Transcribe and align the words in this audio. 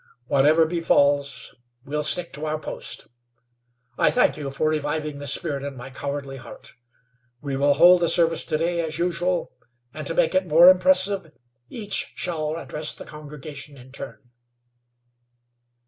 Whatever 0.25 0.65
befalls 0.65 1.53
we'll 1.85 2.01
stick 2.01 2.33
to 2.33 2.47
our 2.47 2.57
post. 2.57 3.05
I 3.99 4.09
thank 4.09 4.35
you 4.35 4.49
for 4.49 4.67
reviving 4.69 5.19
the 5.19 5.27
spirit 5.27 5.61
in 5.61 5.77
my 5.77 5.91
cowardly 5.91 6.37
heart. 6.37 6.73
We 7.39 7.55
will 7.55 7.73
hold 7.75 8.01
the 8.01 8.07
service 8.09 8.43
to 8.45 8.57
day 8.57 8.83
as 8.83 8.97
usual 8.97 9.51
and 9.93 10.07
to 10.07 10.15
make 10.15 10.33
it 10.33 10.47
more 10.47 10.69
impressive, 10.69 11.31
each 11.69 12.13
shall 12.15 12.55
address 12.57 12.95
the 12.95 13.05
congregation 13.05 13.77
in 13.77 13.91
turn." 13.91 14.17